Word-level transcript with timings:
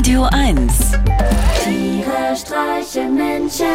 Radio 0.00 0.26
1 0.32 0.72
Tiere 1.62 2.34
streichen 2.34 3.16
Menschen. 3.16 3.66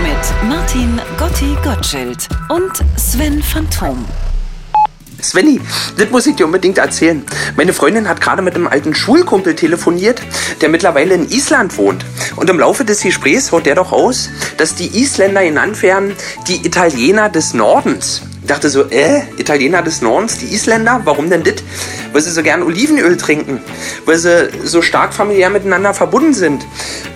mit 0.00 0.48
Martin 0.48 1.00
Gotti 1.18 1.56
Gottschild 1.64 2.28
und 2.48 2.70
Sven 2.96 3.42
Phantom. 3.42 4.04
Svenny, 5.20 5.60
das 5.98 6.10
muss 6.10 6.28
ich 6.28 6.36
dir 6.36 6.46
unbedingt 6.46 6.78
erzählen. 6.78 7.24
Meine 7.56 7.72
Freundin 7.72 8.08
hat 8.08 8.20
gerade 8.20 8.40
mit 8.40 8.54
einem 8.54 8.68
alten 8.68 8.94
Schulkumpel 8.94 9.56
telefoniert, 9.56 10.22
der 10.60 10.68
mittlerweile 10.68 11.14
in 11.14 11.28
Island 11.28 11.76
wohnt. 11.76 12.04
Und 12.36 12.48
im 12.48 12.60
Laufe 12.60 12.84
des 12.84 13.00
Gesprächs 13.00 13.50
haut 13.50 13.66
der 13.66 13.74
doch 13.74 13.90
aus, 13.90 14.30
dass 14.58 14.76
die 14.76 14.96
Isländer 14.96 15.42
genannt 15.42 15.82
werden 15.82 16.14
die 16.46 16.64
Italiener 16.64 17.28
des 17.28 17.52
Nordens. 17.52 18.22
Dachte 18.46 18.68
so, 18.68 18.90
äh, 18.90 19.22
Italiener 19.38 19.82
des 19.82 20.02
Nordens, 20.02 20.38
die 20.38 20.52
Isländer? 20.52 21.02
Warum 21.04 21.30
denn 21.30 21.44
das? 21.44 21.56
Weil 22.12 22.22
sie 22.22 22.30
so 22.30 22.42
gern 22.42 22.62
Olivenöl 22.64 23.16
trinken, 23.16 23.60
weil 24.04 24.18
sie 24.18 24.50
so 24.64 24.82
stark 24.82 25.14
familiär 25.14 25.48
miteinander 25.48 25.94
verbunden 25.94 26.34
sind, 26.34 26.66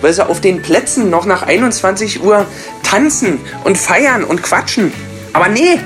weil 0.01 0.13
sie 0.13 0.25
auf 0.25 0.39
den 0.39 0.61
Plätzen 0.61 1.09
noch 1.09 1.25
nach 1.25 1.43
21 1.43 2.23
Uhr 2.23 2.45
tanzen 2.81 3.39
und 3.65 3.77
feiern 3.77 4.23
und 4.23 4.41
quatschen. 4.41 4.93
Aber 5.33 5.49
nee, 5.49 5.79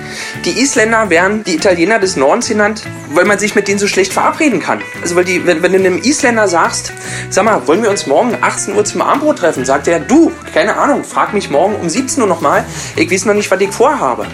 die 0.46 0.62
Isländer 0.62 1.10
werden 1.10 1.44
die 1.44 1.56
Italiener 1.56 2.00
des 2.00 2.16
Nordens 2.16 2.48
genannt, 2.48 2.84
weil 3.14 3.26
man 3.26 3.40
sich 3.40 3.56
mit 3.56 3.68
denen 3.68 3.80
so 3.80 3.88
schlecht 3.88 4.14
verabreden 4.14 4.62
kann. 4.62 4.82
Also 5.02 5.16
weil 5.16 5.26
die, 5.26 5.46
wenn, 5.46 5.62
wenn 5.64 5.74
du 5.74 5.80
einem 5.80 5.98
Isländer 5.98 6.48
sagst, 6.48 6.94
sag 7.30 7.46
mal, 7.46 7.68
wollen 7.68 7.82
wir 7.82 7.90
uns 7.90 8.08
morgen 8.08 8.38
18 8.40 8.76
Uhr 8.76 8.86
zum 8.86 9.02
Abendbrot 9.02 9.40
treffen, 9.40 9.66
sagt 9.66 9.88
er, 9.88 10.00
du, 10.00 10.32
keine 10.54 10.78
Ahnung, 10.78 11.04
frag 11.04 11.34
mich 11.34 11.50
morgen 11.50 11.76
um 11.76 11.90
17 11.90 12.22
Uhr 12.22 12.30
nochmal, 12.30 12.64
ich 12.96 13.12
weiß 13.12 13.26
noch 13.26 13.34
nicht, 13.34 13.52
was 13.52 13.60
ich 13.60 13.72
vorhabe. 13.72 14.28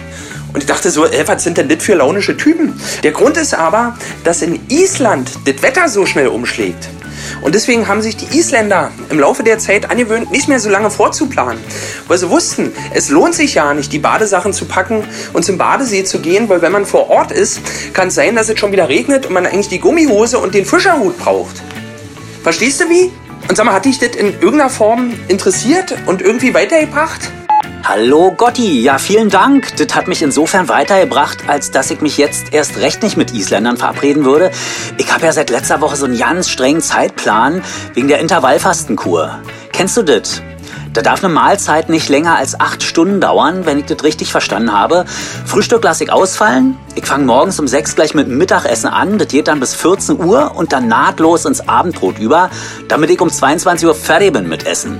Und 0.52 0.60
ich 0.60 0.66
dachte 0.66 0.90
so, 0.90 1.04
ey, 1.04 1.26
was 1.26 1.44
sind 1.44 1.58
denn 1.58 1.68
das 1.68 1.82
für 1.82 1.94
launische 1.94 2.36
Typen? 2.36 2.80
Der 3.02 3.12
Grund 3.12 3.36
ist 3.36 3.54
aber, 3.54 3.96
dass 4.24 4.42
in 4.42 4.60
Island 4.68 5.30
das 5.44 5.62
Wetter 5.62 5.88
so 5.88 6.06
schnell 6.06 6.28
umschlägt. 6.28 6.88
Und 7.42 7.54
deswegen 7.54 7.86
haben 7.88 8.02
sich 8.02 8.16
die 8.16 8.38
Isländer 8.38 8.90
im 9.10 9.20
Laufe 9.20 9.42
der 9.42 9.58
Zeit 9.58 9.90
angewöhnt, 9.90 10.30
nicht 10.30 10.48
mehr 10.48 10.60
so 10.60 10.70
lange 10.70 10.90
vorzuplanen. 10.90 11.62
Weil 12.06 12.18
sie 12.18 12.30
wussten, 12.30 12.72
es 12.94 13.10
lohnt 13.10 13.34
sich 13.34 13.54
ja 13.54 13.74
nicht, 13.74 13.92
die 13.92 13.98
Badesachen 13.98 14.52
zu 14.52 14.64
packen 14.64 15.04
und 15.32 15.44
zum 15.44 15.58
Badesee 15.58 16.04
zu 16.04 16.20
gehen, 16.20 16.48
weil 16.48 16.62
wenn 16.62 16.72
man 16.72 16.86
vor 16.86 17.10
Ort 17.10 17.32
ist, 17.32 17.60
kann 17.92 18.08
es 18.08 18.14
sein, 18.14 18.34
dass 18.34 18.48
es 18.48 18.58
schon 18.58 18.72
wieder 18.72 18.88
regnet 18.88 19.26
und 19.26 19.34
man 19.34 19.46
eigentlich 19.46 19.68
die 19.68 19.80
Gummihose 19.80 20.38
und 20.38 20.54
den 20.54 20.64
Fischerhut 20.64 21.18
braucht. 21.18 21.62
Verstehst 22.42 22.80
du 22.80 22.88
wie? 22.88 23.12
Und 23.48 23.56
sag 23.56 23.66
mal, 23.66 23.72
hat 23.72 23.84
dich 23.84 23.98
das 23.98 24.16
in 24.16 24.32
irgendeiner 24.34 24.70
Form 24.70 25.12
interessiert 25.28 25.94
und 26.06 26.22
irgendwie 26.22 26.54
weitergebracht? 26.54 27.30
Hallo 27.84 28.32
Gotti, 28.36 28.82
ja 28.82 28.98
vielen 28.98 29.30
Dank. 29.30 29.76
Das 29.76 29.94
hat 29.94 30.08
mich 30.08 30.20
insofern 30.20 30.68
weitergebracht, 30.68 31.48
als 31.48 31.70
dass 31.70 31.90
ich 31.90 32.00
mich 32.00 32.18
jetzt 32.18 32.52
erst 32.52 32.76
recht 32.78 33.02
nicht 33.02 33.16
mit 33.16 33.32
Isländern 33.32 33.76
verabreden 33.76 34.24
würde. 34.24 34.50
Ich 34.98 35.12
habe 35.12 35.24
ja 35.24 35.32
seit 35.32 35.48
letzter 35.48 35.80
Woche 35.80 35.96
so 35.96 36.04
einen 36.04 36.18
ganz 36.18 36.50
strengen 36.50 36.82
Zeitplan 36.82 37.62
wegen 37.94 38.08
der 38.08 38.18
Intervallfastenkur. 38.18 39.38
Kennst 39.72 39.96
du 39.96 40.02
das? 40.02 40.42
Da 40.92 41.02
darf 41.02 41.22
eine 41.22 41.32
Mahlzeit 41.32 41.88
nicht 41.88 42.08
länger 42.08 42.36
als 42.36 42.58
acht 42.58 42.82
Stunden 42.82 43.20
dauern, 43.20 43.64
wenn 43.66 43.78
ich 43.78 43.86
das 43.86 44.02
richtig 44.02 44.32
verstanden 44.32 44.72
habe. 44.72 45.04
Frühstück 45.46 45.84
lasse 45.84 46.04
ich 46.04 46.12
ausfallen. 46.12 46.76
Ich 46.98 47.06
fange 47.06 47.26
morgens 47.26 47.60
um 47.60 47.68
sechs 47.68 47.94
gleich 47.94 48.12
mit 48.14 48.26
dem 48.26 48.38
Mittagessen 48.38 48.88
an. 48.88 49.18
Das 49.18 49.28
geht 49.28 49.46
dann 49.46 49.60
bis 49.60 49.72
14 49.72 50.18
Uhr 50.18 50.56
und 50.56 50.72
dann 50.72 50.88
nahtlos 50.88 51.44
ins 51.44 51.60
Abendbrot 51.68 52.18
über, 52.18 52.50
damit 52.88 53.08
ich 53.10 53.20
um 53.20 53.30
22 53.30 53.86
Uhr 53.86 53.94
fertig 53.94 54.32
bin 54.32 54.48
mit 54.48 54.66
Essen. 54.66 54.98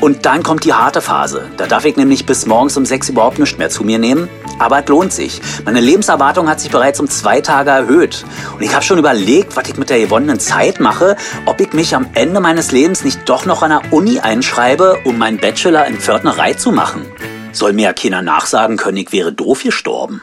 Und 0.00 0.26
dann 0.26 0.44
kommt 0.44 0.64
die 0.64 0.74
harte 0.74 1.00
Phase. 1.00 1.48
Da 1.56 1.66
darf 1.66 1.84
ich 1.84 1.96
nämlich 1.96 2.24
bis 2.24 2.46
morgens 2.46 2.76
um 2.76 2.86
sechs 2.86 3.08
überhaupt 3.08 3.40
nichts 3.40 3.58
mehr 3.58 3.68
zu 3.68 3.82
mir 3.82 3.98
nehmen. 3.98 4.28
Aber 4.60 4.80
es 4.80 4.88
lohnt 4.88 5.12
sich. 5.12 5.42
Meine 5.64 5.80
Lebenserwartung 5.80 6.48
hat 6.48 6.60
sich 6.60 6.70
bereits 6.70 7.00
um 7.00 7.08
zwei 7.08 7.40
Tage 7.40 7.70
erhöht. 7.70 8.24
Und 8.54 8.62
ich 8.62 8.72
habe 8.72 8.84
schon 8.84 9.00
überlegt, 9.00 9.56
was 9.56 9.68
ich 9.68 9.76
mit 9.76 9.90
der 9.90 9.98
gewonnenen 9.98 10.38
Zeit 10.38 10.78
mache, 10.78 11.16
ob 11.46 11.60
ich 11.60 11.72
mich 11.72 11.96
am 11.96 12.06
Ende 12.14 12.38
meines 12.38 12.70
Lebens 12.70 13.02
nicht 13.02 13.28
doch 13.28 13.44
noch 13.44 13.64
an 13.64 13.70
der 13.70 13.92
Uni 13.92 14.20
einschreibe, 14.20 14.98
um 15.04 15.18
meinen 15.18 15.38
Bachelor 15.38 15.84
in 15.86 15.98
Pförtnerei 15.98 16.54
zu 16.54 16.70
machen. 16.70 17.04
Soll 17.50 17.72
mir 17.72 17.86
ja 17.86 17.92
keiner 17.92 18.22
nachsagen 18.22 18.76
können, 18.76 18.98
ich 18.98 19.10
wäre 19.10 19.32
doof 19.32 19.64
gestorben. 19.64 20.22